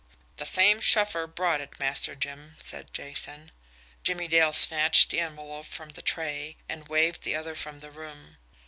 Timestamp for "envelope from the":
5.19-6.01